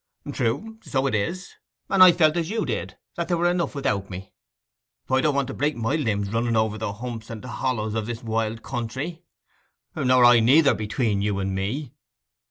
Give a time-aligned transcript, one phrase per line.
[0.31, 1.53] 'True; so it is.
[1.87, 4.31] And I felt as you did, that there were enough without me.'
[5.11, 8.23] 'I don't want to break my limbs running over the humps and hollows of this
[8.23, 9.21] wild country.'
[9.95, 11.93] 'Nor I neither, between you and me.